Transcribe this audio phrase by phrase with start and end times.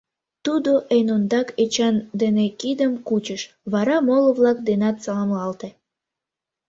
[0.45, 3.41] Тудо эн ондак Эчан дене кидым кучыш,
[3.73, 5.69] вара моло-влак денат саламлалте.